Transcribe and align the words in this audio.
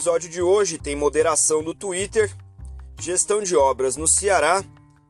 episódio 0.00 0.30
de 0.30 0.40
hoje 0.40 0.78
tem 0.78 0.96
moderação 0.96 1.62
do 1.62 1.74
Twitter, 1.74 2.34
gestão 2.98 3.42
de 3.42 3.54
obras 3.54 3.96
no 3.96 4.08
Ceará 4.08 4.64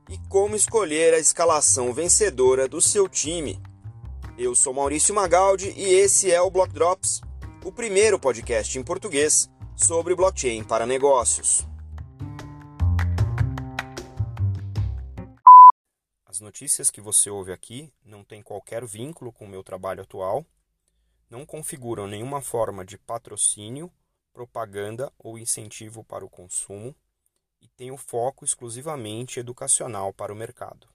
e 0.08 0.18
como 0.28 0.56
escolher 0.56 1.14
a 1.14 1.18
escalação 1.20 1.94
vencedora 1.94 2.66
do 2.66 2.80
seu 2.80 3.08
time. 3.08 3.62
Eu 4.36 4.52
sou 4.52 4.74
Maurício 4.74 5.14
Magaldi 5.14 5.72
e 5.76 5.84
esse 5.84 6.32
é 6.32 6.40
o 6.42 6.50
Block 6.50 6.72
Drops, 6.72 7.20
o 7.64 7.70
primeiro 7.70 8.18
podcast 8.18 8.76
em 8.76 8.82
português 8.82 9.48
sobre 9.76 10.16
blockchain 10.16 10.64
para 10.64 10.84
negócios. 10.84 11.64
As 16.26 16.40
notícias 16.40 16.90
que 16.90 17.00
você 17.00 17.30
ouve 17.30 17.52
aqui 17.52 17.92
não 18.04 18.24
têm 18.24 18.42
qualquer 18.42 18.84
vínculo 18.84 19.30
com 19.30 19.44
o 19.44 19.48
meu 19.48 19.62
trabalho 19.62 20.02
atual, 20.02 20.44
não 21.30 21.46
configuram 21.46 22.08
nenhuma 22.08 22.40
forma 22.40 22.84
de 22.84 22.98
patrocínio 22.98 23.88
propaganda 24.32 25.12
ou 25.18 25.38
incentivo 25.38 26.04
para 26.04 26.24
o 26.24 26.30
consumo 26.30 26.94
e 27.60 27.68
tem 27.68 27.90
o 27.90 27.96
foco 27.96 28.44
exclusivamente 28.44 29.38
educacional 29.38 30.12
para 30.12 30.32
o 30.32 30.36
mercado. 30.36 30.88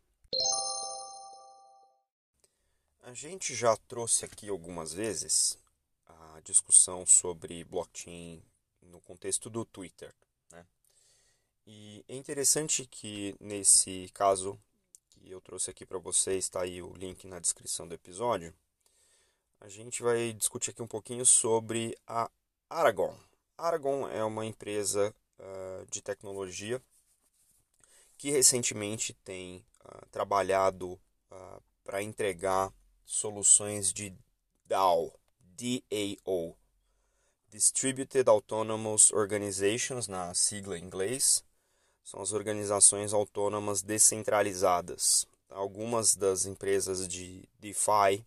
A 3.01 3.13
gente 3.13 3.53
já 3.53 3.77
trouxe 3.77 4.25
aqui 4.25 4.49
algumas 4.49 4.91
vezes 4.91 5.59
a 6.07 6.39
discussão 6.43 7.05
sobre 7.05 7.63
blockchain 7.63 8.41
no 8.81 8.99
contexto 9.01 9.49
do 9.49 9.63
Twitter. 9.63 10.13
Né? 10.51 10.65
E 11.67 12.03
é 12.07 12.15
interessante 12.15 12.85
que 12.85 13.35
nesse 13.39 14.09
caso 14.13 14.59
que 15.09 15.29
eu 15.29 15.39
trouxe 15.39 15.69
aqui 15.69 15.85
para 15.85 15.99
vocês, 15.99 16.45
está 16.45 16.63
aí 16.63 16.81
o 16.81 16.93
link 16.93 17.27
na 17.27 17.39
descrição 17.39 17.87
do 17.87 17.93
episódio, 17.93 18.53
a 19.59 19.69
gente 19.69 20.01
vai 20.01 20.33
discutir 20.33 20.71
aqui 20.71 20.81
um 20.81 20.87
pouquinho 20.87 21.25
sobre 21.25 21.95
a 22.07 22.29
Aragon. 22.69 23.15
Aragon 23.57 24.09
é 24.09 24.23
uma 24.23 24.43
empresa 24.43 25.13
uh, 25.39 25.85
de 25.85 26.01
tecnologia 26.01 26.81
que 28.17 28.31
recentemente 28.31 29.13
tem 29.23 29.63
uh, 29.83 30.05
trabalhado 30.09 30.93
uh, 31.31 31.61
para 31.83 32.01
entregar 32.01 32.73
soluções 33.05 33.93
de 33.93 34.17
DAO, 34.65 35.13
DAO, 35.39 36.57
Distributed 37.49 38.27
Autonomous 38.27 39.11
Organizations, 39.11 40.07
na 40.07 40.33
sigla 40.33 40.77
em 40.77 40.83
inglês, 40.83 41.45
são 42.03 42.19
as 42.19 42.33
organizações 42.33 43.13
autônomas 43.13 43.83
descentralizadas. 43.83 45.27
Algumas 45.49 46.15
das 46.15 46.45
empresas 46.45 47.07
de 47.07 47.47
DeFi, 47.59 48.25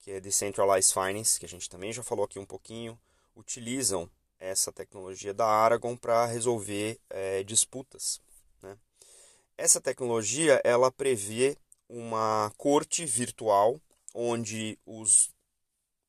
que 0.00 0.10
é 0.10 0.20
Decentralized 0.20 0.92
Finance, 0.92 1.38
que 1.38 1.46
a 1.46 1.48
gente 1.48 1.70
também 1.70 1.92
já 1.92 2.02
falou 2.02 2.24
aqui 2.24 2.38
um 2.38 2.44
pouquinho, 2.44 2.98
utilizam 3.34 4.10
essa 4.38 4.72
tecnologia 4.72 5.32
da 5.32 5.46
Aragon 5.46 5.96
para 5.96 6.26
resolver 6.26 6.98
é, 7.08 7.42
disputas. 7.42 8.20
Né? 8.62 8.76
Essa 9.56 9.80
tecnologia 9.80 10.60
ela 10.64 10.90
prevê 10.92 11.56
uma 11.88 12.52
corte 12.56 13.04
virtual 13.06 13.80
onde 14.14 14.78
os 14.84 15.34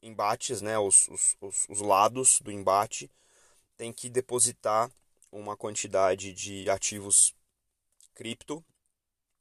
embates, 0.02 0.62
né, 0.62 0.78
os, 0.78 1.08
os, 1.08 1.36
os, 1.42 1.66
os 1.70 1.82
lados 1.82 2.40
do 2.42 2.52
embate, 2.52 3.10
têm 3.76 3.92
que 3.92 4.10
depositar 4.10 4.92
uma 5.32 5.58
quantidade 5.58 6.32
de 6.32 6.70
ativos 6.70 7.36
cripto, 8.14 8.64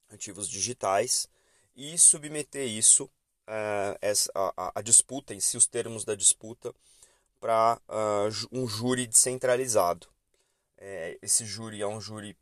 ativos 0.09 0.49
digitais, 0.49 1.29
e 1.77 1.99
submeter 1.99 2.67
isso, 2.67 3.05
uh, 3.05 3.99
essa, 4.01 4.31
a, 4.35 4.79
a, 4.79 4.83
disputa 4.83 5.35
em 5.35 5.41
si, 5.41 5.57
os 5.57 5.67
termos 5.67 6.05
da 6.05 6.15
disputa, 6.15 6.75
para 7.45 7.79
uh, 7.91 8.49
um 8.51 8.67
júri 8.67 9.07
descentralizado. 9.07 10.07
É, 10.79 11.19
esse 11.21 11.45
júri 11.45 11.83
é 11.83 11.87
um 11.87 12.01
júri 12.01 12.35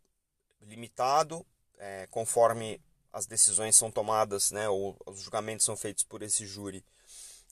limitado, 0.61 1.45
é, 1.77 2.07
conforme 2.09 2.81
as 3.13 3.27
decisões 3.27 3.75
são 3.75 3.91
tomadas, 3.91 4.53
né, 4.53 4.69
ou 4.69 4.97
os 5.05 5.21
julgamentos 5.23 5.67
são 5.67 5.77
feitos 5.77 6.05
por 6.05 6.23
esse 6.23 6.47
júri, 6.47 6.85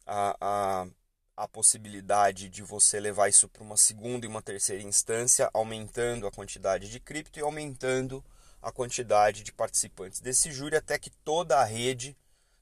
a, 0.06 0.36
a, 0.40 0.86
a 1.36 1.48
possibilidade 1.48 2.48
de 2.48 2.62
você 2.62 3.00
levar 3.00 3.28
isso 3.28 3.48
para 3.48 3.64
uma 3.64 3.76
segunda 3.76 4.24
e 4.24 4.28
uma 4.28 4.40
terceira 4.40 4.84
instância, 4.84 5.50
aumentando 5.52 6.28
a 6.28 6.30
quantidade 6.30 6.88
de 6.88 7.00
cripto 7.00 7.40
e 7.40 7.42
aumentando 7.42 8.24
a 8.62 8.70
quantidade 8.70 9.42
de 9.42 9.52
participantes 9.52 10.20
desse 10.20 10.52
júri, 10.52 10.76
até 10.76 11.00
que 11.00 11.10
toda 11.24 11.58
a 11.58 11.64
rede, 11.64 12.16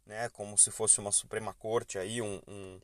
né, 0.07 0.31
como 0.31 0.57
se 0.57 0.71
fosse 0.71 0.99
uma 0.99 1.13
Suprema 1.13 1.53
Corte, 1.53 1.99
aí, 1.99 2.23
um, 2.23 2.41
um 2.49 2.81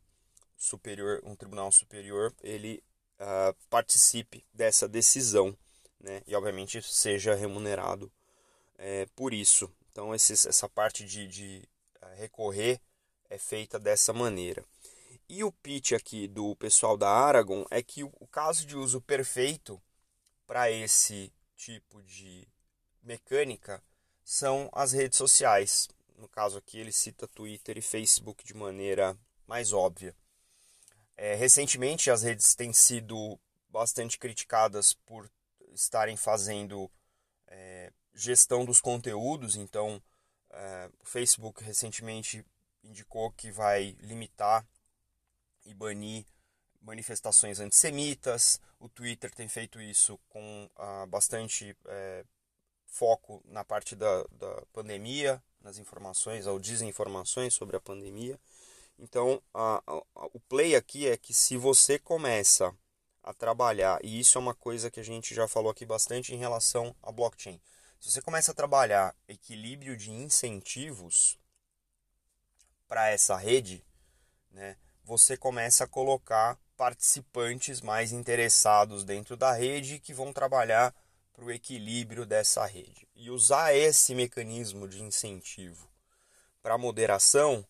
superior, 0.56 1.20
um 1.25 1.34
tribunal 1.34 1.70
superior, 1.70 2.34
ele 2.42 2.82
uh, 3.20 3.54
participe 3.69 4.44
dessa 4.53 4.88
decisão, 4.88 5.56
né? 6.00 6.22
E 6.26 6.34
obviamente 6.34 6.81
seja 6.82 7.34
remunerado 7.34 8.10
é, 8.76 9.06
por 9.14 9.32
isso. 9.32 9.70
Então 9.91 10.14
esses, 10.14 10.47
essa 10.47 10.69
parte 10.69 11.04
de, 11.04 11.26
de 11.26 11.69
uh, 12.03 12.14
recorrer 12.16 12.81
é 13.31 13.38
feita 13.38 13.78
dessa 13.78 14.12
maneira. 14.12 14.64
E 15.28 15.43
o 15.43 15.50
pitch 15.50 15.93
aqui 15.93 16.28
do 16.28 16.54
pessoal 16.56 16.97
da 16.97 17.09
Aragon 17.09 17.64
é 17.70 17.82
que 17.82 18.04
o 18.04 18.26
caso 18.31 18.66
de 18.66 18.76
uso 18.76 19.00
perfeito 19.00 19.81
para 20.47 20.70
esse 20.70 21.32
tipo 21.56 22.03
de 22.03 22.47
mecânica 23.03 23.82
são 24.22 24.69
as 24.72 24.93
redes 24.93 25.16
sociais. 25.16 25.88
No 26.16 26.28
caso 26.28 26.59
aqui 26.59 26.78
ele 26.78 26.93
cita 26.93 27.26
Twitter 27.26 27.78
e 27.78 27.82
Facebook 27.82 28.44
de 28.44 28.54
maneira 28.54 29.16
mais 29.47 29.72
óbvia. 29.72 30.14
É, 31.16 31.34
recentemente, 31.34 32.10
as 32.10 32.22
redes 32.22 32.54
têm 32.54 32.72
sido 32.72 33.38
bastante 33.69 34.19
criticadas 34.19 34.92
por 34.92 35.30
estarem 35.72 36.16
fazendo 36.16 36.91
é, 37.48 37.92
gestão 38.14 38.64
dos 38.64 38.80
conteúdos. 38.80 39.56
Então, 39.56 40.02
é, 40.50 40.91
o 41.00 41.04
Facebook 41.04 41.62
recentemente 41.62 42.44
indicou 42.82 43.30
que 43.32 43.50
vai 43.50 43.97
limitar 44.00 44.66
e 45.64 45.75
banir 45.75 46.25
manifestações 46.80 47.60
antissemitas. 47.60 48.60
O 48.78 48.88
Twitter 48.88 49.34
tem 49.34 49.48
feito 49.48 49.81
isso 49.81 50.19
com 50.28 50.69
ah, 50.76 51.06
bastante 51.06 51.76
é, 51.86 52.25
foco 52.86 53.42
na 53.46 53.64
parte 53.64 53.96
da, 53.96 54.22
da 54.32 54.62
pandemia, 54.72 55.42
nas 55.60 55.78
informações 55.78 56.46
ou 56.46 56.60
desinformações 56.60 57.54
sobre 57.54 57.76
a 57.76 57.81
pandemia. 57.81 58.38
Então, 58.99 59.43
a, 59.53 59.82
a, 59.87 60.27
o 60.32 60.41
play 60.41 60.75
aqui 60.77 61.09
é 61.09 61.16
que 61.16 61.34
se 61.34 61.56
você 61.56 61.99
começa 61.99 62.75
a 63.22 63.32
trabalhar, 63.32 63.99
e 64.05 64.21
isso 64.21 64.37
é 64.38 64.41
uma 64.41 64.55
coisa 64.55 64.91
que 64.91 65.00
a 65.00 65.05
gente 65.05 65.34
já 65.34 65.49
falou 65.49 65.71
aqui 65.71 65.87
bastante 65.87 66.34
em 66.34 66.38
relação 66.38 66.94
a 67.03 67.10
blockchain. 67.10 67.60
Se 67.99 68.10
você 68.10 68.21
começa 68.21 68.53
a 68.53 68.55
trabalhar 68.55 69.15
equilíbrio 69.27 69.97
de 69.97 70.10
incentivos 70.10 71.38
para 72.87 73.09
essa 73.09 73.37
rede, 73.37 73.82
né, 74.50 74.77
você 75.03 75.37
começa 75.37 75.84
a 75.84 75.88
colocar 75.88 76.59
participantes 76.76 77.81
mais 77.81 78.12
interessados 78.12 79.05
dentro 79.05 79.37
da 79.37 79.53
rede 79.53 79.99
que 79.99 80.12
vão 80.12 80.32
trabalhar 80.32 80.94
para 81.32 81.44
o 81.44 81.50
equilíbrio 81.50 82.26
dessa 82.26 82.65
rede. 82.66 83.09
E 83.15 83.31
usar 83.31 83.75
esse 83.75 84.15
mecanismo 84.15 84.87
de 84.87 85.03
incentivo 85.03 85.88
para 86.62 86.78
moderação 86.78 87.66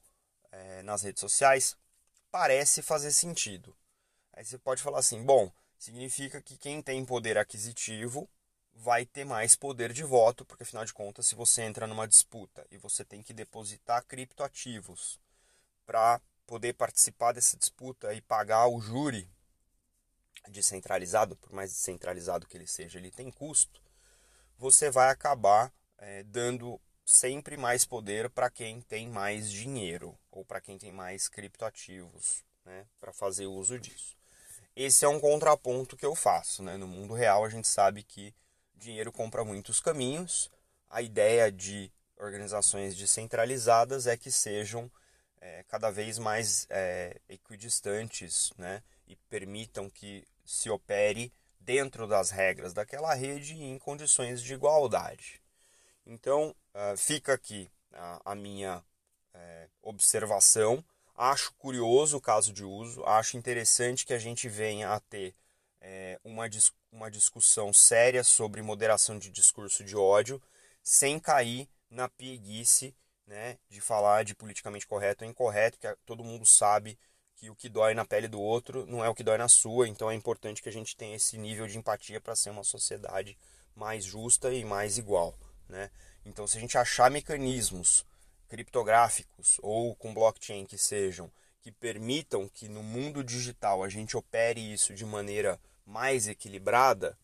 é, 0.55 0.83
nas 0.83 1.03
redes 1.03 1.21
sociais, 1.21 1.77
parece 2.31 2.83
fazer 2.83 3.13
sentido. 3.13 3.77
Aí 4.33 4.45
você 4.45 4.59
pode 4.59 4.83
falar 4.83 4.99
assim: 4.99 5.23
bom, 5.23 5.51
significa 5.79 6.41
que 6.41 6.57
quem 6.57 6.81
tem 6.81 7.05
poder 7.05 7.37
aquisitivo 7.37 8.29
vai 8.73 9.07
ter 9.07 9.25
mais 9.25 9.55
poder 9.55 9.93
de 9.93 10.03
voto, 10.03 10.45
porque 10.45 10.65
afinal 10.65 10.85
de 10.85 10.93
contas, 10.93 11.27
se 11.27 11.35
você 11.35 11.63
entra 11.63 11.87
numa 11.87 12.09
disputa 12.09 12.67
e 12.71 12.77
você 12.77 13.05
tem 13.05 13.23
que 13.23 13.33
depositar 13.33 14.05
criptoativos 14.05 15.21
para 15.87 16.21
poder 16.47 16.75
participar 16.75 17.33
dessa 17.33 17.57
disputa 17.57 18.13
e 18.13 18.21
pagar 18.21 18.67
o 18.67 18.81
júri 18.81 19.31
descentralizado, 20.49 21.37
por 21.37 21.53
mais 21.53 21.71
descentralizado 21.73 22.47
que 22.47 22.57
ele 22.57 22.67
seja, 22.67 22.99
ele 22.99 23.11
tem 23.11 23.31
custo, 23.31 23.81
você 24.59 24.91
vai 24.91 25.09
acabar 25.09 25.73
é, 25.99 26.23
dando 26.25 26.81
sempre 27.05 27.57
mais 27.57 27.85
poder 27.85 28.31
para 28.31 28.49
quem 28.51 28.81
tem 28.81 29.09
mais 29.09 29.51
dinheiro 29.51 30.17
ou 30.31 30.45
para 30.45 30.61
quem 30.61 30.79
tem 30.79 30.91
mais 30.91 31.29
criptoativos, 31.29 32.45
né, 32.65 32.87
para 32.99 33.13
fazer 33.13 33.47
uso 33.47 33.79
disso. 33.79 34.17
Esse 34.77 35.05
é 35.05 35.09
um 35.09 35.21
contraponto 35.21 35.97
que 35.97 36.05
eu 36.05 36.17
faço, 36.17 36.61
né? 36.61 36.77
No 36.77 36.89
mundo 36.89 37.15
real 37.15 37.45
a 37.45 37.49
gente 37.49 37.69
sabe 37.69 38.03
que 38.03 38.35
dinheiro 38.75 39.13
compra 39.13 39.45
muitos 39.45 39.81
caminhos. 39.81 40.51
A 40.91 41.01
ideia 41.01 41.51
de 41.53 41.93
organizações 42.17 42.97
descentralizadas 42.97 44.09
é 44.09 44.17
que 44.17 44.33
sejam 44.33 44.91
é, 45.41 45.63
cada 45.69 45.91
vez 45.91 46.19
mais 46.19 46.67
é, 46.71 47.21
equidistantes, 47.29 48.53
né? 48.59 48.83
E 49.07 49.15
permitam 49.15 49.89
que 49.89 50.27
se 50.45 50.69
opere 50.69 51.33
dentro 51.61 52.09
das 52.09 52.31
regras 52.31 52.73
daquela 52.73 53.15
rede 53.15 53.55
e 53.55 53.63
em 53.63 53.79
condições 53.79 54.43
de 54.43 54.55
igualdade. 54.55 55.41
Então, 56.07 56.55
uh, 56.75 56.97
fica 56.97 57.33
aqui 57.35 57.71
a, 57.93 58.33
a 58.33 58.35
minha 58.35 58.83
é, 59.33 59.69
observação. 59.83 60.85
Acho 61.17 61.53
curioso 61.55 62.17
o 62.17 62.21
caso 62.21 62.53
de 62.53 62.65
uso, 62.65 63.05
acho 63.05 63.37
interessante 63.37 64.05
que 64.05 64.13
a 64.13 64.19
gente 64.19 64.49
venha 64.49 64.93
a 64.93 65.01
ter 65.01 65.35
é, 65.81 66.19
uma, 66.25 66.45
uma 66.91 67.11
discussão 67.11 67.73
séria 67.73 68.25
sobre 68.25 68.63
moderação 68.63 69.19
de 69.19 69.31
discurso 69.31 69.85
de 69.85 69.97
ódio, 69.97 70.43
sem 70.83 71.19
cair 71.21 71.69
na 71.89 72.09
pieguice 72.09 72.95
né, 73.27 73.59
de 73.69 73.81
falar 73.81 74.25
de 74.25 74.35
politicamente 74.35 74.87
correto 74.87 75.25
ou 75.25 75.31
incorreto, 75.31 75.79
que 75.79 75.89
todo 76.05 76.25
mundo 76.25 76.45
sabe 76.45 76.99
que 77.37 77.51
o 77.51 77.57
que 77.57 77.69
dói 77.69 77.95
na 77.95 78.05
pele 78.05 78.29
do 78.29 78.41
outro 78.41 78.87
não 78.87 79.05
é 79.05 79.09
o 79.09 79.15
que 79.15 79.23
dói 79.23 79.39
na 79.39 79.49
sua, 79.49 79.89
então 79.89 80.11
é 80.11 80.15
importante 80.15 80.63
que 80.63 80.69
a 80.69 80.73
gente 80.73 80.97
tenha 80.97 81.17
esse 81.17 81.37
nível 81.37 81.67
de 81.67 81.79
empatia 81.79 82.21
para 82.21 82.37
ser 82.37 82.51
uma 82.51 82.65
sociedade 82.65 83.37
mais 83.75 84.05
justa 84.05 84.53
e 84.53 84.65
mais 84.65 84.99
igual. 84.99 85.35
Né? 85.69 85.91
Então, 86.25 86.47
se 86.47 86.57
a 86.57 86.61
gente 86.61 86.79
achar 86.79 87.11
mecanismos 87.11 88.05
criptográficos 88.49 89.59
ou 89.63 89.95
com 89.97 90.15
blockchain 90.15 90.65
que 90.65 90.79
sejam 90.79 91.31
que 91.61 91.73
permitam 91.73 92.47
que 92.47 92.69
no 92.69 92.83
mundo 92.83 93.25
digital 93.25 93.83
a 93.83 93.89
gente 93.89 94.17
opere 94.17 94.61
isso 94.61 94.95
de 94.95 95.05
maneira 95.05 95.59
mais 95.87 96.29
equilibrada, 96.29 97.19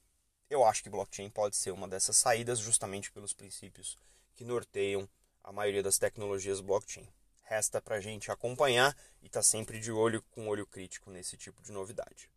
eu 0.49 0.65
acho 0.65 0.83
que 0.83 0.91
blockchain 0.91 1.29
pode 1.29 1.57
ser 1.57 1.71
uma 1.71 1.87
dessas 1.87 2.17
saídas 2.17 2.59
justamente 2.59 3.13
pelos 3.13 3.35
princípios 3.35 3.99
que 4.35 4.45
norteiam 4.45 5.09
a 5.45 5.53
maioria 5.53 5.83
das 5.83 5.99
tecnologias 5.99 6.61
blockchain. 6.61 7.07
Resta 7.43 7.81
para 7.81 7.97
a 7.97 8.01
gente 8.01 8.31
acompanhar 8.31 8.97
e 9.23 9.27
estar 9.27 9.41
tá 9.41 9.43
sempre 9.45 9.79
de 9.79 9.93
olho 9.93 10.23
com 10.31 10.49
olho 10.49 10.67
crítico 10.67 11.11
nesse 11.11 11.37
tipo 11.37 11.63
de 11.63 11.71
novidade. 11.71 12.31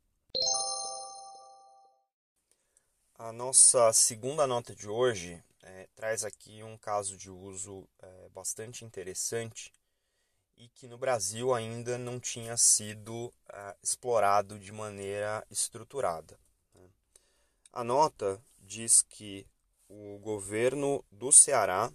A 3.18 3.32
nossa 3.32 3.94
segunda 3.94 4.46
nota 4.46 4.76
de 4.76 4.90
hoje 4.90 5.42
é, 5.84 5.88
traz 5.96 6.24
aqui 6.24 6.64
um 6.64 6.78
caso 6.78 7.18
de 7.18 7.30
uso 7.30 7.88
é, 8.02 8.30
bastante 8.30 8.86
interessante 8.86 9.72
e 10.56 10.70
que 10.70 10.88
no 10.88 10.98
Brasil 10.98 11.54
ainda 11.54 11.98
não 11.98 12.20
tinha 12.20 12.56
sido 12.56 13.34
é, 13.52 13.76
explorado 13.84 14.58
de 14.58 14.72
maneira 14.72 15.46
estruturada. 15.50 16.40
Né? 16.74 16.90
A 17.72 17.84
nota 17.84 18.42
diz 18.60 19.02
que 19.02 19.46
o 19.90 20.18
governo 20.20 21.04
do 21.12 21.32
Ceará 21.32 21.92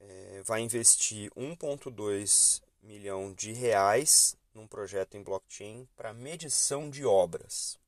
é, 0.00 0.42
vai 0.44 0.60
investir 0.60 1.30
1,2 1.32 2.62
milhão 2.82 3.34
de 3.34 3.52
reais 3.52 4.36
num 4.54 4.66
projeto 4.66 5.16
em 5.16 5.22
blockchain 5.22 5.86
para 5.94 6.14
medição 6.14 6.88
de 6.88 7.04
obras. 7.04 7.78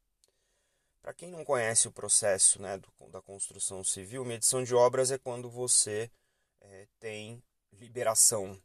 Para 1.02 1.14
quem 1.14 1.31
não 1.31 1.44
conhece 1.44 1.88
o 1.88 1.93
processo 1.93 2.61
né, 2.61 2.76
do, 2.79 2.88
da 3.08 3.23
construção 3.23 3.82
civil, 3.82 4.25
medição 4.25 4.62
de 4.62 4.75
obras 4.75 5.11
é 5.11 5.19
quando 5.19 5.49
você 5.50 6.11
é, 6.61 6.87
tem 6.99 7.43
liberação 7.73 8.61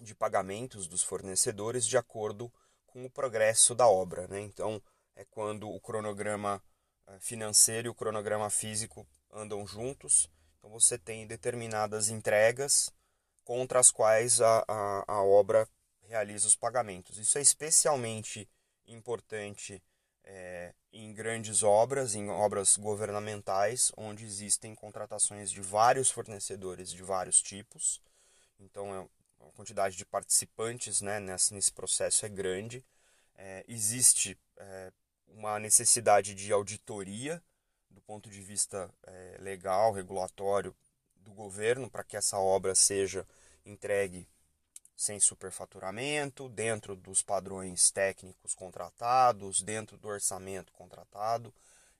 de 0.00 0.14
pagamentos 0.14 0.86
dos 0.86 1.02
fornecedores 1.02 1.86
de 1.86 1.96
acordo 1.96 2.52
com 2.86 3.04
o 3.04 3.10
progresso 3.10 3.74
da 3.74 3.86
obra. 3.86 4.26
Né? 4.26 4.40
Então, 4.40 4.82
é 5.14 5.24
quando 5.24 5.70
o 5.70 5.80
cronograma 5.80 6.62
é, 7.06 7.18
financeiro 7.20 7.86
e 7.86 7.90
o 7.90 7.94
cronograma 7.94 8.50
físico 8.50 9.06
andam 9.30 9.66
juntos 9.66 10.28
então 10.64 10.72
você 10.72 10.96
tem 10.96 11.26
determinadas 11.26 12.08
entregas 12.08 12.90
contra 13.44 13.78
as 13.78 13.90
quais 13.90 14.40
a, 14.40 14.64
a, 14.66 15.04
a 15.06 15.22
obra 15.22 15.68
realiza 16.00 16.46
os 16.46 16.56
pagamentos. 16.56 17.18
Isso 17.18 17.36
é 17.36 17.42
especialmente 17.42 18.48
importante 18.86 19.82
é, 20.24 20.72
em 20.92 21.12
grandes 21.12 21.62
obras, 21.62 22.14
em 22.14 22.28
obras 22.30 22.76
governamentais, 22.76 23.92
onde 23.96 24.24
existem 24.24 24.74
contratações 24.74 25.50
de 25.50 25.60
vários 25.60 26.10
fornecedores 26.10 26.90
de 26.90 27.02
vários 27.02 27.40
tipos. 27.42 28.00
Então 28.58 28.94
é, 28.94 29.46
a 29.46 29.50
quantidade 29.52 29.96
de 29.96 30.04
participantes 30.04 31.00
né, 31.00 31.20
nesse, 31.20 31.52
nesse 31.52 31.72
processo 31.72 32.24
é 32.24 32.28
grande. 32.28 32.84
É, 33.36 33.64
existe 33.68 34.38
é, 34.56 34.92
uma 35.28 35.58
necessidade 35.58 36.34
de 36.34 36.52
auditoria 36.52 37.42
do 37.90 38.00
ponto 38.00 38.28
de 38.28 38.40
vista 38.40 38.90
é, 39.06 39.36
legal, 39.40 39.92
regulatório 39.92 40.74
do 41.16 41.32
governo, 41.32 41.90
para 41.90 42.04
que 42.04 42.16
essa 42.16 42.38
obra 42.38 42.74
seja 42.74 43.26
entregue 43.64 44.28
sem 44.96 45.18
superfaturamento, 45.18 46.48
dentro 46.48 46.94
dos 46.94 47.22
padrões 47.22 47.90
técnicos 47.90 48.54
contratados, 48.54 49.62
dentro 49.62 49.96
do 49.96 50.08
orçamento 50.08 50.72
contratado. 50.72 51.52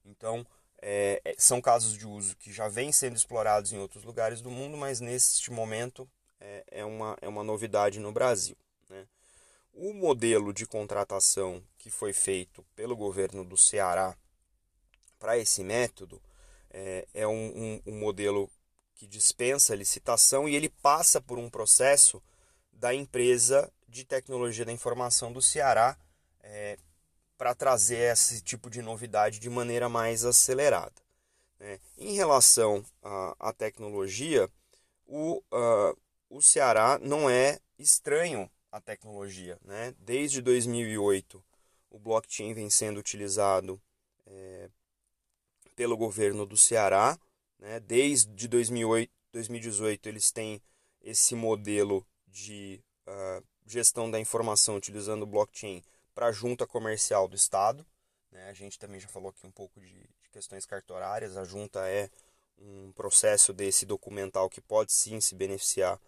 Então, 0.04 0.46
é, 0.80 1.20
é 1.24 1.34
são 1.38 1.60
casos 1.60 1.96
de 1.96 2.06
uso 2.06 2.36
que 2.36 2.52
já 2.52 2.68
vêm 2.68 2.92
sendo 2.92 3.16
explorados 3.16 3.72
em 3.72 3.78
outros 3.78 4.04
lugares 4.04 4.40
do 4.40 4.50
mundo, 4.50 4.76
mas 4.76 5.00
neste 5.00 5.50
momento 5.50 6.08
é, 6.40 6.64
é 6.70 6.84
uma, 6.84 7.16
é 7.20 7.28
uma 7.28 7.42
novidade 7.42 7.98
no 7.98 8.12
Brasil. 8.12 8.56
Né? 8.88 9.06
O 9.72 9.92
modelo 9.92 10.52
de 10.52 10.66
contratação 10.66 11.62
que 11.78 11.90
foi 11.90 12.12
feito 12.12 12.64
pelo 12.76 12.96
governo 12.96 13.44
do 13.44 13.56
Ceará 13.56 14.16
para 15.18 15.36
esse 15.38 15.64
método 15.64 16.22
é, 16.70 17.06
é 17.14 17.26
um, 17.26 17.32
um, 17.32 17.82
um 17.86 17.98
modelo 17.98 18.50
que 18.94 19.06
dispensa 19.06 19.74
licitação 19.74 20.48
e 20.48 20.54
ele 20.54 20.68
passa 20.68 21.20
por 21.20 21.38
um 21.38 21.50
processo 21.50 22.22
da 22.74 22.94
empresa 22.94 23.72
de 23.88 24.04
tecnologia 24.04 24.64
da 24.64 24.72
informação 24.72 25.32
do 25.32 25.40
Ceará 25.40 25.96
é, 26.42 26.76
para 27.36 27.54
trazer 27.54 28.12
esse 28.12 28.40
tipo 28.40 28.68
de 28.70 28.82
novidade 28.82 29.38
de 29.38 29.50
maneira 29.50 29.88
mais 29.88 30.24
acelerada. 30.24 31.02
Né? 31.58 31.80
Em 31.96 32.14
relação 32.14 32.84
à, 33.38 33.52
tecnologia, 33.52 34.50
o, 35.06 35.42
uh, 35.52 35.98
o 36.28 36.42
Ceará 36.42 36.98
não 37.00 37.28
é 37.28 37.60
estranho 37.78 38.50
à 38.70 38.80
tecnologia. 38.80 39.58
Né? 39.64 39.94
Desde 39.98 40.40
2008, 40.42 41.42
o 41.90 41.98
blockchain 41.98 42.52
vem 42.54 42.68
sendo 42.68 42.98
utilizado 42.98 43.80
é, 44.26 44.68
pelo 45.76 45.96
governo 45.96 46.44
do 46.44 46.56
Ceará. 46.56 47.18
Né? 47.58 47.80
Desde 47.80 48.48
2008, 48.48 49.10
2018 49.32 50.08
eles 50.08 50.30
têm 50.30 50.62
esse 51.02 51.34
modelo 51.34 52.06
de 52.34 52.82
uh, 53.06 53.44
gestão 53.64 54.10
da 54.10 54.18
informação 54.18 54.76
utilizando 54.76 55.24
blockchain 55.24 55.82
para 56.12 56.26
a 56.26 56.32
junta 56.32 56.66
comercial 56.66 57.28
do 57.28 57.36
Estado. 57.36 57.86
Né? 58.30 58.48
A 58.48 58.52
gente 58.52 58.78
também 58.78 59.00
já 59.00 59.08
falou 59.08 59.30
aqui 59.30 59.46
um 59.46 59.52
pouco 59.52 59.80
de, 59.80 59.92
de 59.92 60.28
questões 60.32 60.66
cartorárias. 60.66 61.36
A 61.36 61.44
junta 61.44 61.88
é 61.88 62.10
um 62.58 62.92
processo 62.92 63.52
desse 63.52 63.86
documental 63.86 64.50
que 64.50 64.60
pode 64.60 64.92
sim 64.92 65.20
se 65.20 65.34
beneficiar 65.34 66.00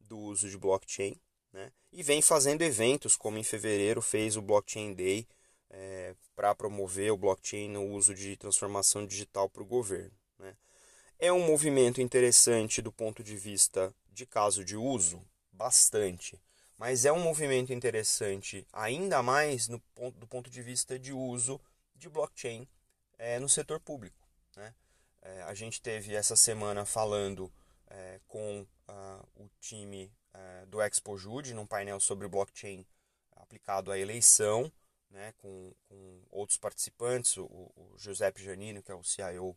do 0.00 0.18
uso 0.18 0.48
de 0.48 0.56
blockchain. 0.56 1.16
Né? 1.52 1.70
E 1.92 2.02
vem 2.02 2.22
fazendo 2.22 2.62
eventos, 2.62 3.14
como 3.14 3.38
em 3.38 3.44
fevereiro 3.44 4.00
fez 4.02 4.36
o 4.36 4.42
Blockchain 4.42 4.94
Day, 4.94 5.26
é, 5.70 6.14
para 6.34 6.54
promover 6.54 7.12
o 7.12 7.16
blockchain 7.16 7.68
no 7.68 7.84
uso 7.92 8.14
de 8.14 8.36
transformação 8.36 9.06
digital 9.06 9.48
para 9.48 9.62
o 9.62 9.66
governo. 9.66 10.12
Né? 10.38 10.56
É 11.18 11.32
um 11.32 11.46
movimento 11.46 12.00
interessante 12.00 12.82
do 12.82 12.92
ponto 12.92 13.22
de 13.22 13.36
vista 13.36 13.94
de 14.08 14.26
caso 14.26 14.64
de 14.64 14.76
uso? 14.76 15.22
Bastante. 15.54 16.40
Mas 16.76 17.04
é 17.04 17.12
um 17.12 17.20
movimento 17.20 17.72
interessante 17.72 18.66
ainda 18.72 19.22
mais 19.22 19.68
no 19.68 19.78
ponto, 19.94 20.18
do 20.18 20.26
ponto 20.26 20.50
de 20.50 20.62
vista 20.62 20.98
de 20.98 21.12
uso 21.12 21.60
de 21.94 22.08
blockchain 22.08 22.68
é, 23.16 23.38
no 23.38 23.48
setor 23.48 23.80
público. 23.80 24.28
Né? 24.56 24.74
É, 25.22 25.42
a 25.42 25.54
gente 25.54 25.80
teve 25.80 26.14
essa 26.14 26.36
semana 26.36 26.84
falando 26.84 27.52
é, 27.88 28.20
com 28.26 28.66
uh, 28.88 29.28
o 29.36 29.48
time 29.60 30.12
do 30.66 30.82
Expo 30.82 31.16
Jude 31.16 31.54
num 31.54 31.64
painel 31.64 32.00
sobre 32.00 32.26
blockchain 32.26 32.84
aplicado 33.36 33.92
à 33.92 33.98
eleição 33.98 34.72
né, 35.14 35.32
com, 35.38 35.72
com 35.88 36.22
outros 36.30 36.58
participantes, 36.58 37.36
o, 37.36 37.44
o 37.44 37.94
Giuseppe 37.96 38.42
Janino, 38.42 38.82
que 38.82 38.90
é 38.90 38.94
o 38.94 39.04
CIO 39.04 39.56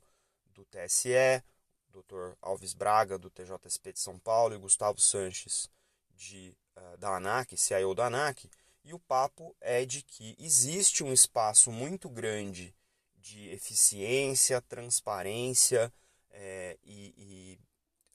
do 0.54 0.64
TSE, 0.66 1.44
o 1.90 2.02
Dr. 2.02 2.38
Alves 2.42 2.74
Braga, 2.74 3.18
do 3.18 3.30
TJSP 3.30 3.94
de 3.94 4.00
São 4.00 4.20
Paulo, 4.20 4.54
e 4.54 4.60
Gustavo 4.60 5.02
Sanches, 5.02 5.70
de, 6.18 6.58
uh, 6.76 6.98
da 6.98 7.16
ANAC, 7.16 7.56
CIO 7.56 7.94
da 7.94 8.08
ANAC, 8.08 8.50
e 8.84 8.94
o 8.94 9.00
papo 9.00 9.56
é 9.62 9.86
de 9.86 10.02
que 10.02 10.36
existe 10.40 11.04
um 11.04 11.14
espaço 11.14 11.72
muito 11.72 12.10
grande 12.10 12.74
de 13.18 13.50
eficiência, 13.50 14.62
transparência 14.62 15.92
é, 16.32 16.78
e, 16.84 17.14
e 17.18 17.60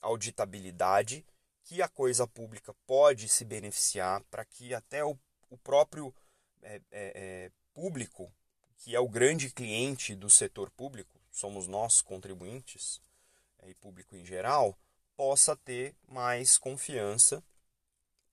auditabilidade 0.01 1.23
que 1.63 1.81
a 1.81 1.87
coisa 1.87 2.27
pública 2.27 2.73
pode 2.85 3.29
se 3.29 3.45
beneficiar 3.45 4.23
para 4.31 4.43
que 4.43 4.73
até 4.73 5.05
o, 5.05 5.17
o 5.49 5.57
próprio 5.57 6.13
é, 6.61 6.81
é, 6.91 7.51
público, 7.73 8.33
que 8.77 8.95
é 8.95 8.99
o 8.99 9.07
grande 9.07 9.51
cliente 9.51 10.15
do 10.15 10.29
setor 10.29 10.69
público, 10.71 11.19
somos 11.31 11.67
nós 11.67 12.01
contribuintes 12.01 13.01
é, 13.59 13.69
e 13.69 13.75
público 13.75 14.15
em 14.15 14.25
geral, 14.25 14.77
possa 15.15 15.55
ter 15.55 15.95
mais 16.07 16.57
confiança 16.57 17.43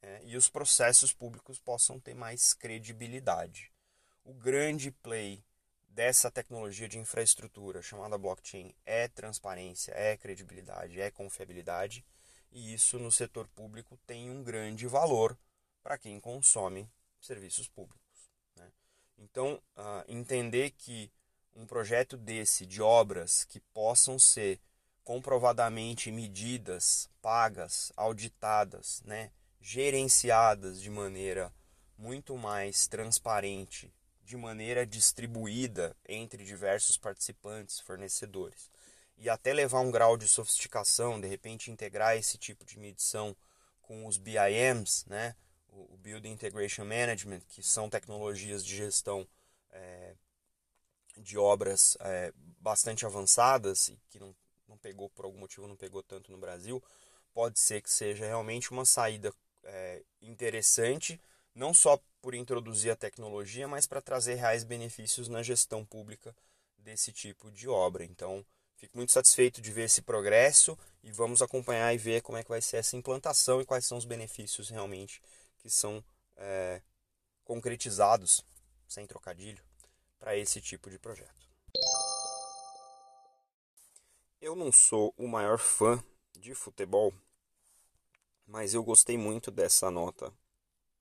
é, 0.02 0.20
e 0.24 0.36
os 0.36 0.48
processos 0.48 1.12
públicos 1.12 1.58
possam 1.58 1.98
ter 1.98 2.14
mais 2.14 2.54
credibilidade. 2.54 3.72
O 4.24 4.32
grande 4.32 4.90
play 4.90 5.44
dessa 5.88 6.30
tecnologia 6.30 6.88
de 6.88 6.98
infraestrutura 6.98 7.82
chamada 7.82 8.16
blockchain 8.16 8.74
é 8.86 9.08
transparência, 9.08 9.92
é 9.92 10.16
credibilidade, 10.16 11.00
é 11.00 11.10
confiabilidade, 11.10 12.04
e 12.52 12.72
isso 12.74 12.98
no 12.98 13.12
setor 13.12 13.48
público 13.48 13.98
tem 14.06 14.30
um 14.30 14.42
grande 14.42 14.86
valor 14.86 15.36
para 15.82 15.98
quem 15.98 16.20
consome 16.20 16.90
serviços 17.20 17.68
públicos. 17.68 18.00
Então, 19.20 19.62
uh, 19.76 20.04
entender 20.08 20.70
que 20.70 21.12
um 21.54 21.66
projeto 21.66 22.16
desse 22.16 22.64
de 22.64 22.80
obras 22.80 23.44
que 23.44 23.60
possam 23.60 24.18
ser 24.18 24.58
comprovadamente 25.04 26.10
medidas, 26.10 27.10
pagas, 27.20 27.92
auditadas, 27.96 29.02
né, 29.04 29.30
gerenciadas 29.60 30.80
de 30.80 30.90
maneira 30.90 31.52
muito 31.98 32.36
mais 32.36 32.86
transparente, 32.86 33.92
de 34.24 34.36
maneira 34.36 34.86
distribuída 34.86 35.94
entre 36.08 36.44
diversos 36.44 36.96
participantes, 36.96 37.80
fornecedores, 37.80 38.70
e 39.18 39.28
até 39.28 39.52
levar 39.52 39.80
um 39.80 39.90
grau 39.90 40.16
de 40.16 40.26
sofisticação, 40.26 41.20
de 41.20 41.28
repente 41.28 41.70
integrar 41.70 42.16
esse 42.16 42.38
tipo 42.38 42.64
de 42.64 42.78
medição 42.78 43.36
com 43.82 44.06
os 44.06 44.16
BIMs, 44.16 45.04
né, 45.06 45.36
o 45.68 45.96
Building 45.98 46.30
Integration 46.30 46.84
Management, 46.84 47.40
que 47.48 47.62
são 47.62 47.88
tecnologias 47.88 48.64
de 48.64 48.76
gestão 48.76 49.26
é, 49.72 50.14
de 51.16 51.36
obras 51.36 51.96
é, 52.00 52.32
bastante 52.58 53.04
avançadas 53.04 53.88
e 53.88 53.98
que 54.08 54.18
não, 54.18 54.34
não 54.68 54.76
pegou 54.78 55.10
por 55.10 55.24
algum 55.24 55.38
motivo 55.38 55.66
não 55.66 55.76
pegou 55.76 56.02
tanto 56.02 56.32
no 56.32 56.38
Brasil, 56.38 56.82
pode 57.32 57.58
ser 57.58 57.82
que 57.82 57.90
seja 57.90 58.26
realmente 58.26 58.70
uma 58.70 58.84
saída 58.84 59.32
é, 59.64 60.02
interessante, 60.20 61.20
não 61.54 61.74
só 61.74 61.98
por 62.20 62.34
introduzir 62.34 62.90
a 62.90 62.96
tecnologia, 62.96 63.66
mas 63.66 63.86
para 63.86 64.00
trazer 64.00 64.34
reais 64.34 64.64
benefícios 64.64 65.28
na 65.28 65.42
gestão 65.42 65.84
pública 65.84 66.34
desse 66.78 67.12
tipo 67.12 67.50
de 67.50 67.68
obra. 67.68 68.04
Então, 68.04 68.44
fico 68.76 68.96
muito 68.96 69.12
satisfeito 69.12 69.60
de 69.60 69.72
ver 69.72 69.84
esse 69.84 70.02
progresso 70.02 70.78
e 71.02 71.12
vamos 71.12 71.42
acompanhar 71.42 71.94
e 71.94 71.98
ver 71.98 72.22
como 72.22 72.38
é 72.38 72.42
que 72.42 72.48
vai 72.48 72.60
ser 72.60 72.78
essa 72.78 72.96
implantação 72.96 73.60
e 73.60 73.66
quais 73.66 73.84
são 73.84 73.98
os 73.98 74.04
benefícios 74.04 74.70
realmente 74.70 75.20
que 75.58 75.68
são 75.68 76.02
é, 76.36 76.80
concretizados, 77.44 78.44
sem 78.88 79.06
trocadilho, 79.06 79.62
para 80.18 80.36
esse 80.36 80.60
tipo 80.60 80.90
de 80.90 80.98
projeto. 80.98 81.48
Eu 84.40 84.56
não 84.56 84.72
sou 84.72 85.12
o 85.18 85.28
maior 85.28 85.58
fã 85.58 86.02
de 86.32 86.54
futebol, 86.54 87.12
mas 88.50 88.74
eu 88.74 88.82
gostei 88.82 89.16
muito 89.16 89.50
dessa 89.50 89.90
nota 89.90 90.32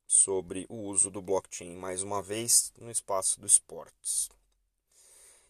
sobre 0.05 0.65
o 0.69 0.75
uso 0.75 1.09
do 1.09 1.21
blockchain, 1.21 1.75
mais 1.75 2.03
uma 2.03 2.21
vez, 2.21 2.71
no 2.77 2.91
espaço 2.91 3.39
dos 3.41 3.53
esportes. 3.53 4.29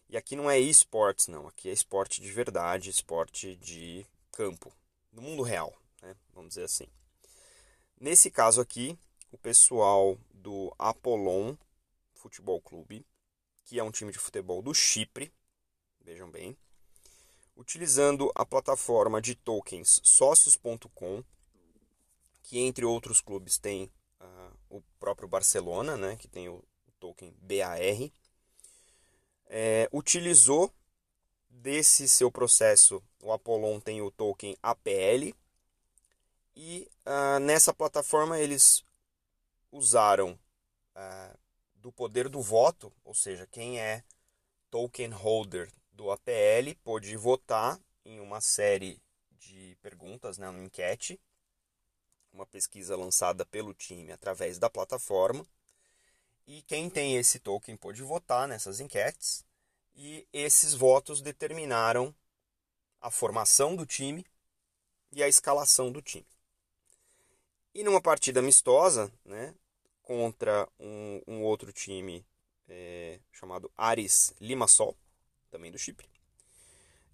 E 0.08 0.16
aqui 0.16 0.34
não 0.34 0.50
é 0.50 0.58
esportes, 0.58 1.28
não, 1.28 1.46
aqui 1.46 1.68
é 1.68 1.72
esporte 1.72 2.20
de 2.20 2.32
verdade, 2.32 2.88
esporte 2.88 3.54
de 3.56 4.04
campo, 4.32 4.72
no 5.12 5.20
mundo 5.22 5.42
real, 5.42 5.76
né? 6.02 6.16
vamos 6.32 6.50
dizer 6.50 6.64
assim. 6.64 6.86
Nesse 8.00 8.30
caso 8.30 8.60
aqui, 8.60 8.98
o 9.30 9.38
pessoal 9.38 10.18
do 10.32 10.74
Apollon 10.78 11.54
Futebol 12.14 12.60
Clube 12.60 13.06
que 13.70 13.78
é 13.78 13.84
um 13.84 13.90
time 13.92 14.10
de 14.10 14.18
futebol 14.18 14.60
do 14.60 14.74
Chipre, 14.74 15.32
vejam 16.00 16.28
bem, 16.28 16.56
utilizando 17.56 18.28
a 18.34 18.44
plataforma 18.44 19.22
de 19.22 19.36
tokens 19.36 20.00
Sócios.com, 20.02 21.22
que 22.50 22.58
entre 22.58 22.84
outros 22.84 23.20
clubes 23.20 23.58
tem 23.58 23.84
uh, 24.20 24.56
o 24.68 24.82
próprio 24.98 25.28
Barcelona, 25.28 25.96
né, 25.96 26.16
que 26.16 26.26
tem 26.26 26.48
o 26.48 26.64
token 26.98 27.32
BAR, 27.40 28.10
é, 29.46 29.88
utilizou 29.92 30.74
desse 31.48 32.08
seu 32.08 32.28
processo, 32.28 33.00
o 33.22 33.32
Apollon 33.32 33.78
tem 33.78 34.02
o 34.02 34.10
token 34.10 34.56
APL, 34.60 35.32
e 36.56 36.90
uh, 37.06 37.38
nessa 37.38 37.72
plataforma 37.72 38.36
eles 38.36 38.82
usaram 39.70 40.32
uh, 40.96 41.38
do 41.76 41.92
poder 41.92 42.28
do 42.28 42.42
voto, 42.42 42.92
ou 43.04 43.14
seja, 43.14 43.46
quem 43.46 43.78
é 43.78 44.02
token 44.72 45.10
holder 45.10 45.70
do 45.92 46.10
APL 46.10 46.74
pôde 46.82 47.16
votar 47.16 47.80
em 48.04 48.18
uma 48.18 48.40
série 48.40 49.00
de 49.38 49.78
perguntas, 49.80 50.36
né, 50.36 50.48
uma 50.48 50.64
enquete, 50.64 51.20
uma 52.32 52.46
pesquisa 52.46 52.96
lançada 52.96 53.44
pelo 53.46 53.74
time 53.74 54.12
através 54.12 54.58
da 54.58 54.70
plataforma. 54.70 55.46
E 56.46 56.62
quem 56.62 56.90
tem 56.90 57.16
esse 57.16 57.38
token 57.38 57.76
pôde 57.76 58.02
votar 58.02 58.48
nessas 58.48 58.80
enquetes, 58.80 59.44
e 59.94 60.26
esses 60.32 60.74
votos 60.74 61.20
determinaram 61.20 62.14
a 63.00 63.10
formação 63.10 63.76
do 63.76 63.86
time 63.86 64.26
e 65.12 65.22
a 65.22 65.28
escalação 65.28 65.90
do 65.92 66.00
time. 66.02 66.26
E 67.74 67.84
numa 67.84 68.00
partida 68.00 68.40
amistosa, 68.40 69.12
né, 69.24 69.54
contra 70.02 70.68
um, 70.78 71.22
um 71.26 71.42
outro 71.42 71.72
time 71.72 72.26
é, 72.68 73.20
chamado 73.30 73.70
Ares 73.76 74.34
Limassol, 74.40 74.96
também 75.50 75.70
do 75.70 75.78
Chipre. 75.78 76.08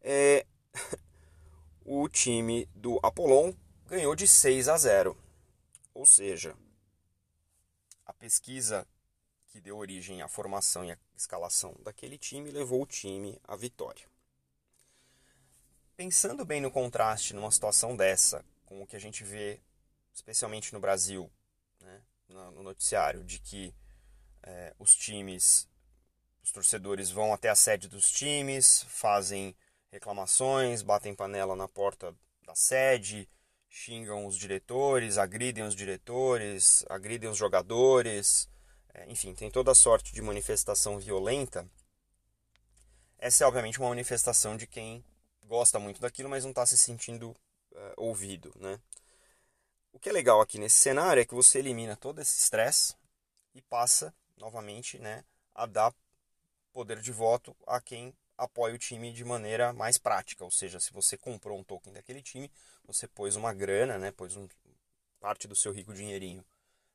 É, 0.00 0.46
o 1.84 2.08
time 2.08 2.66
do 2.74 2.98
Apollon 3.02 3.52
ganhou 3.86 4.14
de 4.14 4.26
6 4.26 4.68
a 4.68 4.76
0. 4.76 5.16
Ou 5.94 6.04
seja, 6.04 6.56
a 8.04 8.12
pesquisa 8.12 8.86
que 9.46 9.60
deu 9.60 9.78
origem 9.78 10.20
à 10.22 10.28
formação 10.28 10.84
e 10.84 10.92
à 10.92 10.98
escalação 11.16 11.74
daquele 11.82 12.18
time 12.18 12.50
levou 12.50 12.82
o 12.82 12.86
time 12.86 13.40
à 13.44 13.56
vitória. 13.56 14.06
Pensando 15.96 16.44
bem 16.44 16.60
no 16.60 16.70
contraste 16.70 17.32
numa 17.32 17.50
situação 17.50 17.96
dessa, 17.96 18.44
com 18.66 18.82
o 18.82 18.86
que 18.86 18.96
a 18.96 19.00
gente 19.00 19.24
vê, 19.24 19.60
especialmente 20.12 20.74
no 20.74 20.80
Brasil, 20.80 21.30
né, 21.80 22.02
no 22.28 22.62
noticiário 22.62 23.24
de 23.24 23.38
que 23.38 23.74
é, 24.42 24.74
os 24.78 24.94
times, 24.94 25.66
os 26.42 26.52
torcedores 26.52 27.10
vão 27.10 27.32
até 27.32 27.48
a 27.48 27.54
sede 27.54 27.88
dos 27.88 28.10
times, 28.10 28.82
fazem 28.88 29.56
reclamações, 29.90 30.82
batem 30.82 31.14
panela 31.14 31.56
na 31.56 31.66
porta 31.66 32.14
da 32.42 32.54
sede, 32.54 33.26
xingam 33.76 34.26
os 34.26 34.36
diretores, 34.38 35.18
agridem 35.18 35.62
os 35.62 35.74
diretores, 35.74 36.82
agridem 36.88 37.28
os 37.28 37.36
jogadores, 37.36 38.48
é, 38.94 39.04
enfim, 39.06 39.34
tem 39.34 39.50
toda 39.50 39.74
sorte 39.74 40.14
de 40.14 40.22
manifestação 40.22 40.98
violenta. 40.98 41.68
Essa 43.18 43.44
é 43.44 43.46
obviamente 43.46 43.78
uma 43.78 43.90
manifestação 43.90 44.56
de 44.56 44.66
quem 44.66 45.04
gosta 45.44 45.78
muito 45.78 46.00
daquilo, 46.00 46.30
mas 46.30 46.42
não 46.42 46.52
está 46.52 46.64
se 46.64 46.78
sentindo 46.78 47.36
é, 47.74 47.92
ouvido, 47.98 48.50
né? 48.56 48.80
O 49.92 49.98
que 49.98 50.08
é 50.08 50.12
legal 50.12 50.40
aqui 50.40 50.58
nesse 50.58 50.76
cenário 50.76 51.20
é 51.20 51.26
que 51.26 51.34
você 51.34 51.58
elimina 51.58 51.96
todo 51.96 52.20
esse 52.20 52.38
estresse 52.38 52.94
e 53.54 53.60
passa 53.60 54.12
novamente 54.38 54.98
né, 54.98 55.22
a 55.54 55.66
dar 55.66 55.94
poder 56.72 57.00
de 57.00 57.12
voto 57.12 57.54
a 57.66 57.80
quem 57.80 58.14
apoia 58.36 58.74
o 58.74 58.78
time 58.78 59.12
de 59.12 59.24
maneira 59.24 59.72
mais 59.72 59.98
prática. 59.98 60.44
Ou 60.44 60.50
seja, 60.50 60.80
se 60.80 60.92
você 60.92 61.16
comprou 61.16 61.58
um 61.58 61.64
token 61.64 61.92
daquele 61.92 62.22
time, 62.22 62.50
você 62.86 63.06
pôs 63.06 63.36
uma 63.36 63.52
grana, 63.52 63.98
né, 63.98 64.10
pôs 64.10 64.36
um, 64.36 64.48
parte 65.20 65.48
do 65.48 65.56
seu 65.56 65.72
rico 65.72 65.92
dinheirinho 65.92 66.44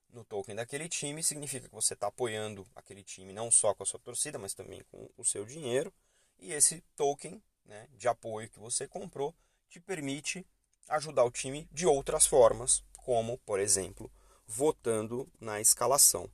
no 0.09 0.23
token 0.23 0.55
daquele 0.55 0.89
time, 0.89 1.23
significa 1.23 1.67
que 1.67 1.73
você 1.73 1.93
está 1.93 2.07
apoiando 2.07 2.67
aquele 2.75 3.03
time 3.03 3.31
não 3.33 3.49
só 3.49 3.73
com 3.73 3.83
a 3.83 3.85
sua 3.85 3.99
torcida, 3.99 4.37
mas 4.37 4.53
também 4.53 4.81
com 4.91 5.09
o 5.17 5.23
seu 5.23 5.45
dinheiro. 5.45 5.93
E 6.39 6.51
esse 6.51 6.81
token 6.95 7.41
né, 7.65 7.87
de 7.93 8.07
apoio 8.07 8.49
que 8.49 8.59
você 8.59 8.87
comprou 8.87 9.33
te 9.69 9.79
permite 9.79 10.45
ajudar 10.89 11.23
o 11.23 11.31
time 11.31 11.67
de 11.71 11.85
outras 11.85 12.25
formas, 12.25 12.83
como, 12.97 13.37
por 13.39 13.59
exemplo, 13.59 14.11
votando 14.45 15.31
na 15.39 15.61
escalação. 15.61 16.29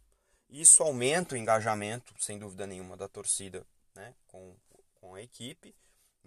Isso 0.50 0.82
aumenta 0.82 1.36
o 1.36 1.38
engajamento, 1.38 2.14
sem 2.20 2.40
dúvida 2.40 2.66
nenhuma, 2.66 2.98
da 2.98 3.08
torcida 3.08 3.66
né, 3.94 4.16
com, 4.26 4.56
com 4.96 5.14
a 5.14 5.22
equipe. 5.22 5.76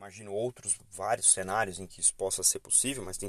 Imagino 0.00 0.33
outros 0.33 0.78
vários 0.90 1.30
cenários 1.30 1.78
em 1.78 1.87
que 1.87 2.00
isso 2.00 2.14
possa 2.14 2.42
ser 2.42 2.59
possível, 2.59 3.04
mas 3.04 3.19
tem, 3.19 3.28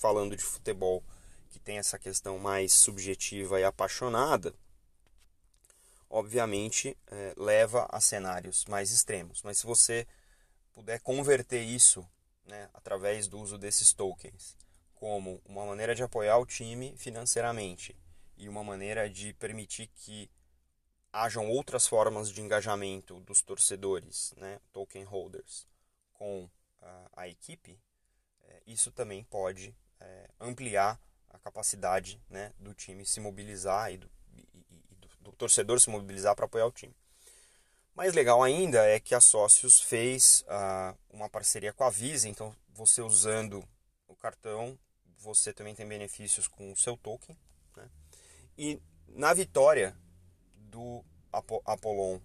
falando 0.00 0.36
de 0.36 0.42
futebol 0.42 1.00
que 1.48 1.60
tem 1.60 1.78
essa 1.78 1.96
questão 1.96 2.40
mais 2.40 2.72
subjetiva 2.72 3.60
e 3.60 3.64
apaixonada, 3.64 4.52
obviamente 6.10 6.98
é, 7.06 7.34
leva 7.36 7.86
a 7.88 8.00
cenários 8.00 8.64
mais 8.64 8.90
extremos. 8.90 9.42
Mas 9.44 9.58
se 9.58 9.64
você 9.64 10.08
puder 10.72 10.98
converter 11.02 11.62
isso 11.62 12.04
né, 12.46 12.68
através 12.74 13.28
do 13.28 13.38
uso 13.38 13.56
desses 13.56 13.92
tokens 13.92 14.56
como 14.96 15.40
uma 15.44 15.64
maneira 15.64 15.94
de 15.94 16.02
apoiar 16.02 16.38
o 16.38 16.46
time 16.46 16.96
financeiramente 16.96 17.96
e 18.36 18.48
uma 18.48 18.64
maneira 18.64 19.08
de 19.08 19.34
permitir 19.34 19.86
que 19.94 20.28
hajam 21.12 21.48
outras 21.48 21.86
formas 21.86 22.28
de 22.28 22.40
engajamento 22.40 23.20
dos 23.20 23.40
torcedores, 23.40 24.34
né, 24.36 24.58
token 24.72 25.04
holders, 25.04 25.64
com 26.18 26.48
a, 26.82 27.10
a 27.22 27.28
equipe, 27.28 27.80
é, 28.42 28.62
isso 28.66 28.90
também 28.92 29.24
pode 29.24 29.74
é, 30.00 30.30
ampliar 30.40 31.00
a 31.30 31.38
capacidade 31.38 32.20
né, 32.28 32.52
do 32.58 32.74
time 32.74 33.04
se 33.04 33.20
mobilizar 33.20 33.92
e 33.92 33.98
do, 33.98 34.10
e, 34.34 34.48
e 34.70 34.94
do, 34.96 35.08
do 35.20 35.32
torcedor 35.32 35.80
se 35.80 35.88
mobilizar 35.88 36.34
para 36.34 36.46
apoiar 36.46 36.66
o 36.66 36.72
time. 36.72 36.94
Mais 37.94 38.14
legal 38.14 38.42
ainda 38.42 38.84
é 38.86 39.00
que 39.00 39.14
a 39.14 39.20
Sócios 39.20 39.80
fez 39.80 40.42
uh, 40.42 40.96
uma 41.10 41.28
parceria 41.28 41.72
com 41.72 41.84
a 41.84 41.90
Visa, 41.90 42.28
então 42.28 42.54
você 42.72 43.02
usando 43.02 43.66
o 44.06 44.14
cartão 44.14 44.78
você 45.18 45.52
também 45.52 45.74
tem 45.74 45.86
benefícios 45.86 46.46
com 46.46 46.72
o 46.72 46.76
seu 46.76 46.96
token. 46.96 47.36
Né? 47.76 47.90
E 48.56 48.80
na 49.08 49.34
vitória 49.34 49.96
do 50.54 51.04
Apollon 51.64 52.20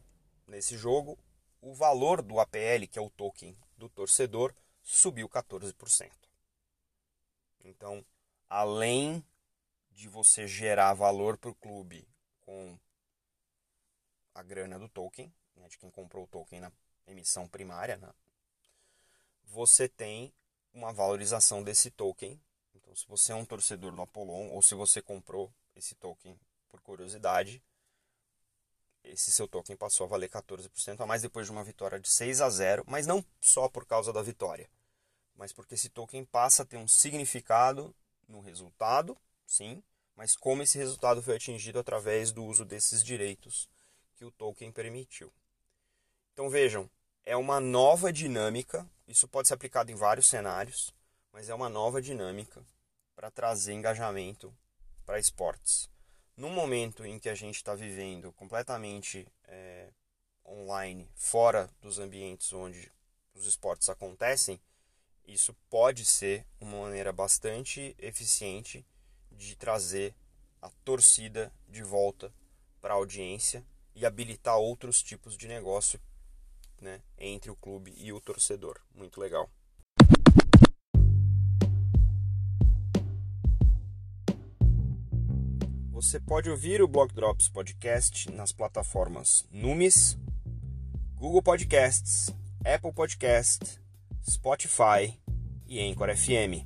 nesse 0.47 0.77
jogo, 0.77 1.17
o 1.63 1.73
valor 1.73 2.21
do 2.21 2.41
APL, 2.41 2.85
que 2.91 2.99
é 2.99 3.01
o 3.01 3.09
token 3.09 3.57
do 3.77 3.87
torcedor, 3.87 4.53
subiu 4.83 5.29
14%. 5.29 6.11
Então, 7.63 8.05
além 8.49 9.25
de 9.89 10.09
você 10.09 10.45
gerar 10.45 10.93
valor 10.93 11.37
para 11.37 11.49
o 11.49 11.55
clube 11.55 12.05
com 12.41 12.77
a 14.35 14.43
grana 14.43 14.77
do 14.77 14.89
token, 14.89 15.33
né, 15.55 15.69
de 15.69 15.77
quem 15.77 15.89
comprou 15.89 16.25
o 16.25 16.27
token 16.27 16.59
na 16.59 16.71
emissão 17.07 17.47
primária, 17.47 17.95
né, 17.95 18.13
você 19.45 19.87
tem 19.87 20.33
uma 20.73 20.91
valorização 20.91 21.63
desse 21.63 21.89
token. 21.89 22.37
Então, 22.75 22.93
se 22.93 23.07
você 23.07 23.31
é 23.31 23.35
um 23.35 23.45
torcedor 23.45 23.95
do 23.95 24.01
Apollon 24.01 24.49
ou 24.49 24.61
se 24.61 24.75
você 24.75 25.01
comprou 25.01 25.53
esse 25.75 25.95
token 25.95 26.37
por 26.67 26.81
curiosidade, 26.81 27.63
esse 29.03 29.31
seu 29.31 29.47
token 29.47 29.75
passou 29.75 30.05
a 30.05 30.09
valer 30.09 30.29
14% 30.29 31.01
a 31.01 31.05
mais 31.05 31.21
depois 31.21 31.45
de 31.45 31.51
uma 31.51 31.63
vitória 31.63 31.99
de 31.99 32.09
6 32.09 32.41
a 32.41 32.49
0, 32.49 32.83
mas 32.87 33.05
não 33.05 33.23
só 33.39 33.67
por 33.67 33.85
causa 33.85 34.13
da 34.13 34.21
vitória, 34.21 34.69
mas 35.35 35.51
porque 35.51 35.75
esse 35.75 35.89
token 35.89 36.23
passa 36.25 36.63
a 36.63 36.65
ter 36.65 36.77
um 36.77 36.87
significado 36.87 37.93
no 38.27 38.39
resultado, 38.39 39.17
sim, 39.45 39.83
mas 40.15 40.35
como 40.35 40.63
esse 40.63 40.77
resultado 40.77 41.21
foi 41.21 41.35
atingido 41.35 41.79
através 41.79 42.31
do 42.31 42.43
uso 42.45 42.63
desses 42.63 43.03
direitos 43.03 43.69
que 44.15 44.25
o 44.25 44.31
token 44.31 44.71
permitiu. 44.71 45.31
Então 46.31 46.49
vejam, 46.49 46.89
é 47.25 47.35
uma 47.35 47.59
nova 47.59 48.11
dinâmica, 48.11 48.89
isso 49.07 49.27
pode 49.27 49.47
ser 49.47 49.53
aplicado 49.53 49.91
em 49.91 49.95
vários 49.95 50.27
cenários, 50.27 50.93
mas 51.31 51.49
é 51.49 51.53
uma 51.53 51.69
nova 51.69 52.01
dinâmica 52.01 52.65
para 53.15 53.29
trazer 53.29 53.73
engajamento 53.73 54.53
para 55.05 55.19
esportes 55.19 55.92
no 56.35 56.49
momento 56.49 57.05
em 57.05 57.19
que 57.19 57.29
a 57.29 57.35
gente 57.35 57.55
está 57.55 57.75
vivendo 57.75 58.31
completamente 58.33 59.27
é, 59.45 59.89
online, 60.45 61.09
fora 61.15 61.69
dos 61.81 61.99
ambientes 61.99 62.51
onde 62.53 62.91
os 63.33 63.45
esportes 63.45 63.89
acontecem, 63.89 64.59
isso 65.25 65.55
pode 65.69 66.05
ser 66.05 66.45
uma 66.59 66.81
maneira 66.81 67.13
bastante 67.13 67.95
eficiente 67.97 68.85
de 69.31 69.55
trazer 69.55 70.15
a 70.61 70.69
torcida 70.83 71.51
de 71.67 71.83
volta 71.83 72.33
para 72.81 72.93
a 72.93 72.97
audiência 72.97 73.65
e 73.95 74.05
habilitar 74.05 74.57
outros 74.57 75.01
tipos 75.01 75.37
de 75.37 75.47
negócio 75.47 75.99
né, 76.81 77.01
entre 77.17 77.49
o 77.49 77.55
clube 77.55 77.93
e 77.95 78.11
o 78.11 78.19
torcedor. 78.19 78.81
Muito 78.93 79.19
legal. 79.19 79.49
Você 85.93 86.19
pode 86.19 86.49
ouvir 86.49 86.81
o 86.81 86.87
Block 86.87 87.13
Drops 87.13 87.47
Podcast 87.47 88.31
nas 88.31 88.51
plataformas 88.51 89.45
Numis, 89.51 90.17
Google 91.13 91.43
Podcasts, 91.43 92.33
Apple 92.65 92.91
Podcast, 92.91 93.79
Spotify 94.27 95.15
e 95.67 95.79
Anchor 95.79 96.09
FM. 96.17 96.65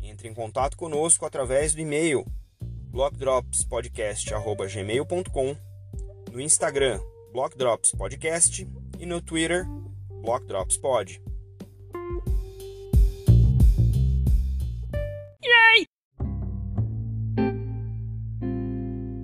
Entre 0.00 0.26
em 0.26 0.32
contato 0.32 0.74
conosco 0.74 1.26
através 1.26 1.74
do 1.74 1.82
e-mail 1.82 2.24
blockdropspodcast@gmail.com, 2.62 5.56
no 6.32 6.40
Instagram 6.40 6.98
Block 7.30 7.58
Drops 7.58 7.92
Podcast 7.92 8.66
e 8.98 9.04
no 9.04 9.20
Twitter 9.20 9.66
Block 10.22 10.46
Drops 10.46 10.78
Pod. 10.78 11.20